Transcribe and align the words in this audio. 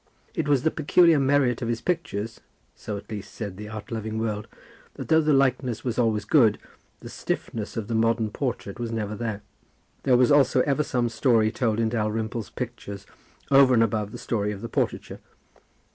It 0.33 0.47
was 0.47 0.63
the 0.63 0.71
peculiar 0.71 1.19
merit 1.19 1.61
of 1.61 1.67
his 1.67 1.79
pictures, 1.79 2.39
so 2.75 2.97
at 2.97 3.11
least 3.11 3.35
said 3.35 3.55
the 3.55 3.69
art 3.69 3.91
loving 3.91 4.17
world, 4.17 4.47
that 4.95 5.09
though 5.09 5.21
the 5.21 5.31
likeness 5.31 5.83
was 5.83 5.99
always 5.99 6.25
good, 6.25 6.57
the 7.01 7.07
stiffness 7.07 7.77
of 7.77 7.87
the 7.87 7.93
modern 7.93 8.31
portrait 8.31 8.79
was 8.79 8.91
never 8.91 9.13
there. 9.13 9.43
There 10.01 10.17
was 10.17 10.31
also 10.31 10.61
ever 10.61 10.81
some 10.81 11.07
story 11.07 11.51
told 11.51 11.79
in 11.79 11.89
Dalrymple's 11.89 12.49
pictures 12.49 13.05
over 13.51 13.75
and 13.75 13.83
above 13.83 14.11
the 14.11 14.17
story 14.17 14.51
of 14.51 14.61
the 14.61 14.69
portraiture. 14.69 15.19